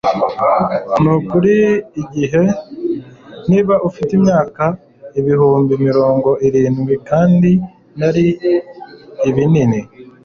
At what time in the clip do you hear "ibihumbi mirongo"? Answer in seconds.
5.19-6.29